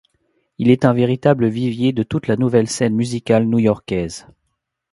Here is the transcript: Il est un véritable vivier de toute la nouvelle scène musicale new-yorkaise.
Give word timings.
Il 0.57 0.71
est 0.71 0.83
un 0.83 0.93
véritable 0.93 1.45
vivier 1.47 1.93
de 1.93 2.01
toute 2.01 2.25
la 2.25 2.35
nouvelle 2.35 2.67
scène 2.67 2.95
musicale 2.95 3.45
new-yorkaise. 3.45 4.25